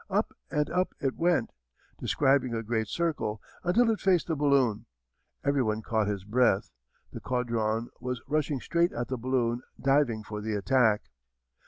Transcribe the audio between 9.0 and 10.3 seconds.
the balloon, diving